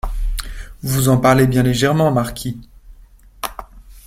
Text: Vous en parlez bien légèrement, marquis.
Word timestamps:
Vous 0.81 1.09
en 1.09 1.17
parlez 1.17 1.45
bien 1.45 1.61
légèrement, 1.61 2.11
marquis. 2.11 2.59